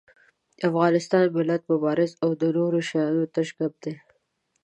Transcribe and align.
افغانستان، 0.67 1.23
ملت، 1.37 1.61
مبارزه 1.71 2.15
او 2.23 2.29
دا 2.39 2.47
نور 2.57 2.73
شيان 2.89 3.15
تش 3.33 3.49
ګپ 3.57 3.73
دي. 3.83 3.93